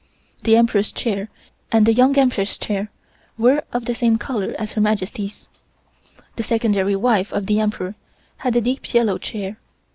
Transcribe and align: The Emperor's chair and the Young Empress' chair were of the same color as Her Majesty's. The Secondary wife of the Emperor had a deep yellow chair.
The 0.41 0.55
Emperor's 0.57 0.91
chair 0.91 1.29
and 1.71 1.85
the 1.85 1.93
Young 1.93 2.17
Empress' 2.17 2.57
chair 2.57 2.89
were 3.37 3.63
of 3.71 3.85
the 3.85 3.93
same 3.93 4.17
color 4.17 4.55
as 4.57 4.73
Her 4.73 4.81
Majesty's. 4.81 5.47
The 6.37 6.43
Secondary 6.43 6.95
wife 6.95 7.31
of 7.31 7.45
the 7.45 7.59
Emperor 7.59 7.93
had 8.37 8.55
a 8.55 8.61
deep 8.61 8.91
yellow 8.95 9.19
chair. 9.19 9.59